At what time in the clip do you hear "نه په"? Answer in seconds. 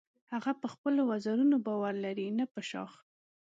2.39-2.59